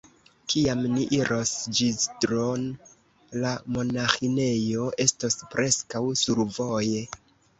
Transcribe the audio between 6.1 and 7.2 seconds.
survoje.